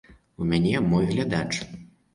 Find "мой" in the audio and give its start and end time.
0.87-1.03